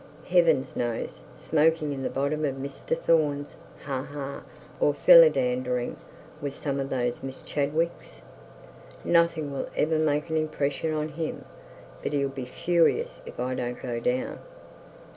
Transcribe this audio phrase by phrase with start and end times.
[0.25, 1.19] 'Heaven knows!
[1.37, 4.43] Smoking at the bottom of Mr Thorne's ha ha,
[4.79, 5.95] or philandering
[6.41, 8.23] with some of those Miss Chadwicks.
[9.03, 11.45] Nothing will ever make an impression on him.
[12.01, 14.39] But he'll be furious if I don't go down.'